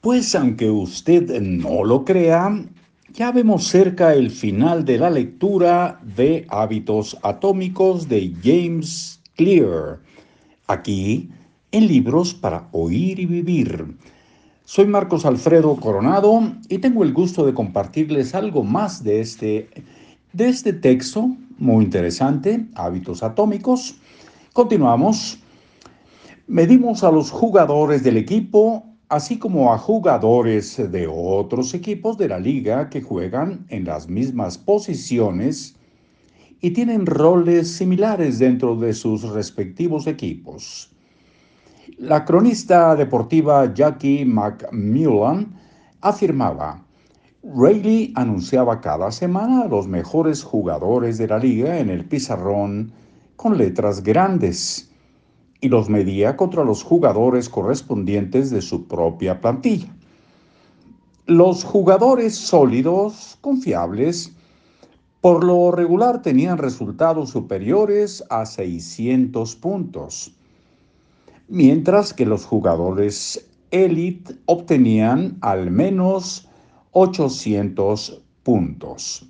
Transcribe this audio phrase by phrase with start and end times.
[0.00, 2.64] Pues aunque usted no lo crea,
[3.12, 9.98] ya vemos cerca el final de la lectura de Hábitos Atómicos de James Clear,
[10.68, 11.28] aquí
[11.70, 13.94] en Libros para Oír y Vivir.
[14.64, 19.68] Soy Marcos Alfredo Coronado y tengo el gusto de compartirles algo más de este,
[20.32, 21.28] de este texto
[21.58, 23.96] muy interesante, Hábitos Atómicos.
[24.54, 25.38] Continuamos.
[26.46, 32.38] Medimos a los jugadores del equipo así como a jugadores de otros equipos de la
[32.38, 35.74] liga que juegan en las mismas posiciones
[36.60, 40.92] y tienen roles similares dentro de sus respectivos equipos.
[41.98, 45.58] La cronista deportiva Jackie McMillan
[46.00, 46.80] afirmaba,
[47.42, 52.92] Rayleigh anunciaba cada semana a los mejores jugadores de la liga en el pizarrón
[53.34, 54.89] con letras grandes
[55.60, 59.94] y los medía contra los jugadores correspondientes de su propia plantilla.
[61.26, 64.32] Los jugadores sólidos, confiables,
[65.20, 70.32] por lo regular tenían resultados superiores a 600 puntos,
[71.48, 76.48] mientras que los jugadores élite obtenían al menos
[76.92, 79.26] 800 puntos.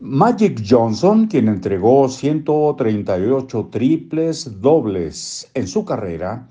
[0.00, 6.46] Magic Johnson, quien entregó 138 triples dobles en su carrera,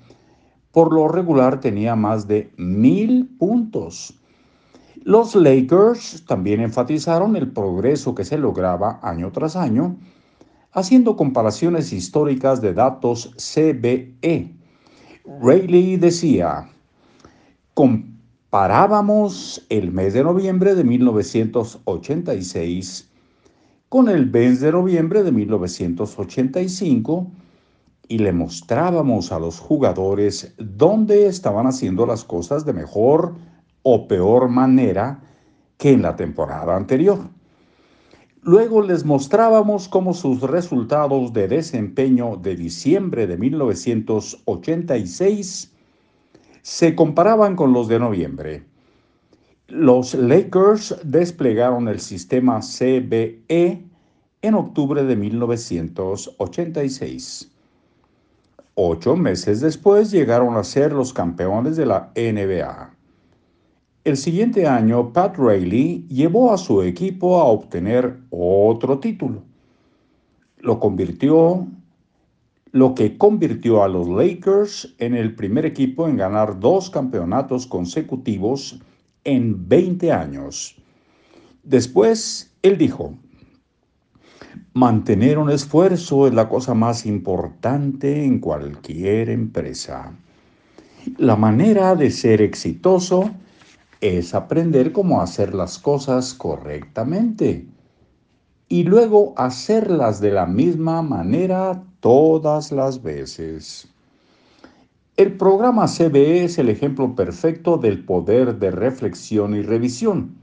[0.70, 4.12] por lo regular tenía más de mil puntos.
[5.02, 9.96] Los Lakers también enfatizaron el progreso que se lograba año tras año,
[10.72, 14.54] haciendo comparaciones históricas de datos CBE.
[15.40, 16.68] Rayleigh decía,
[17.72, 23.08] comparábamos el mes de noviembre de 1986
[23.88, 27.30] con el mes de noviembre de 1985
[28.08, 33.34] y le mostrábamos a los jugadores dónde estaban haciendo las cosas de mejor
[33.82, 35.20] o peor manera
[35.76, 37.28] que en la temporada anterior.
[38.42, 45.72] Luego les mostrábamos cómo sus resultados de desempeño de diciembre de 1986
[46.62, 48.62] se comparaban con los de noviembre.
[49.68, 53.87] Los Lakers desplegaron el sistema CBE
[54.42, 57.50] en octubre de 1986.
[58.74, 62.94] Ocho meses después llegaron a ser los campeones de la NBA.
[64.04, 69.42] El siguiente año, Pat Riley llevó a su equipo a obtener otro título.
[70.58, 71.66] Lo convirtió,
[72.70, 78.78] lo que convirtió a los Lakers en el primer equipo en ganar dos campeonatos consecutivos
[79.24, 80.76] en 20 años.
[81.64, 83.14] Después, él dijo,
[84.78, 90.12] mantener un esfuerzo es la cosa más importante en cualquier empresa.
[91.16, 93.28] La manera de ser exitoso
[94.00, 97.66] es aprender cómo hacer las cosas correctamente
[98.68, 103.88] y luego hacerlas de la misma manera todas las veces.
[105.16, 110.36] El programa CBE es el ejemplo perfecto del poder de reflexión y revisión.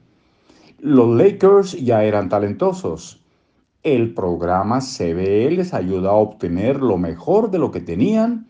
[0.80, 3.25] Los Lakers ya eran talentosos.
[3.86, 8.48] El programa CBE les ayuda a obtener lo mejor de lo que tenían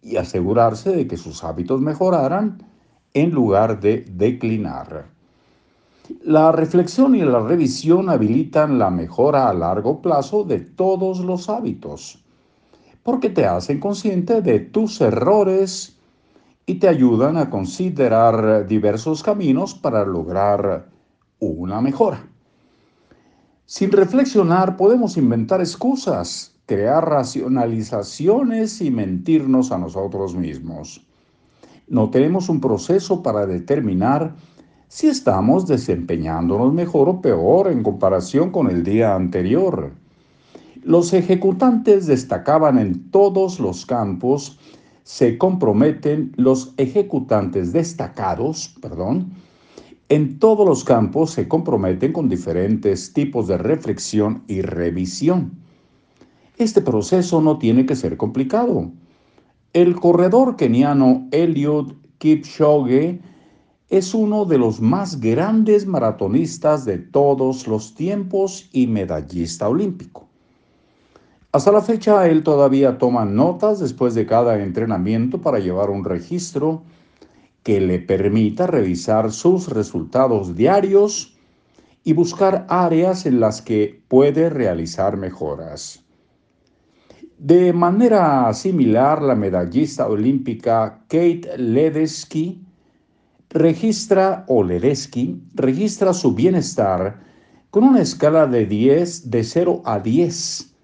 [0.00, 2.62] y asegurarse de que sus hábitos mejoraran
[3.12, 5.10] en lugar de declinar.
[6.22, 12.24] La reflexión y la revisión habilitan la mejora a largo plazo de todos los hábitos
[13.02, 15.98] porque te hacen consciente de tus errores
[16.64, 20.88] y te ayudan a considerar diversos caminos para lograr
[21.40, 22.31] una mejora.
[23.74, 31.02] Sin reflexionar podemos inventar excusas, crear racionalizaciones y mentirnos a nosotros mismos.
[31.88, 34.34] No tenemos un proceso para determinar
[34.88, 39.92] si estamos desempeñándonos mejor o peor en comparación con el día anterior.
[40.82, 44.58] Los ejecutantes destacaban en todos los campos,
[45.02, 49.32] se comprometen los ejecutantes destacados, perdón,
[50.12, 55.52] en todos los campos se comprometen con diferentes tipos de reflexión y revisión.
[56.58, 58.90] Este proceso no tiene que ser complicado.
[59.72, 63.22] El corredor keniano Eliud Kipchoge
[63.88, 70.28] es uno de los más grandes maratonistas de todos los tiempos y medallista olímpico.
[71.52, 76.82] Hasta la fecha, él todavía toma notas después de cada entrenamiento para llevar un registro
[77.62, 81.36] que le permita revisar sus resultados diarios
[82.04, 86.04] y buscar áreas en las que puede realizar mejoras.
[87.38, 92.64] De manera similar, la medallista olímpica Kate Ledecky
[93.50, 97.20] registra Olereski, registra su bienestar
[97.70, 100.74] con una escala de 10, de 0 a 10,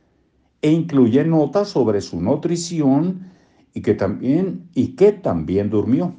[0.62, 3.30] e incluye notas sobre su nutrición
[3.72, 6.16] y que también, y que también durmió.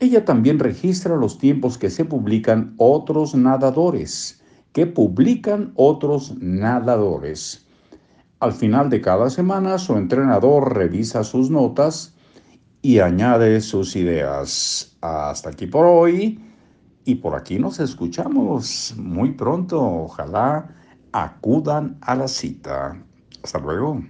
[0.00, 4.42] Ella también registra los tiempos que se publican otros nadadores,
[4.72, 7.66] que publican otros nadadores.
[8.40, 12.14] Al final de cada semana, su entrenador revisa sus notas
[12.82, 14.96] y añade sus ideas.
[15.00, 16.38] Hasta aquí por hoy
[17.04, 19.80] y por aquí nos escuchamos muy pronto.
[19.80, 20.68] Ojalá
[21.12, 23.02] acudan a la cita.
[23.42, 24.02] Hasta luego.